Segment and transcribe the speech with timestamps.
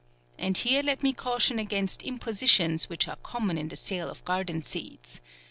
[0.39, 4.25] And here let me caution against impositions which are com mon in the sale of
[4.25, 5.21] garden seeds.